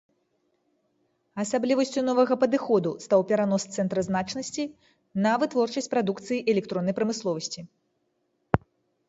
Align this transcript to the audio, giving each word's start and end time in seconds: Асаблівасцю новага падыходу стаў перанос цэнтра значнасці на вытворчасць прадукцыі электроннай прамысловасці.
Асаблівасцю 1.43 2.03
новага 2.07 2.37
падыходу 2.43 2.93
стаў 3.05 3.25
перанос 3.33 3.67
цэнтра 3.83 3.99
значнасці 4.09 4.65
на 5.27 5.33
вытворчасць 5.45 5.91
прадукцыі 5.93 6.43
электроннай 6.57 6.95
прамысловасці. 7.03 7.61